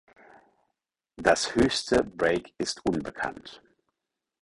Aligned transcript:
Das 1.17 1.53
höchste 1.53 2.03
Break 2.03 2.55
ist 2.57 2.83
unbekannt. 2.87 3.61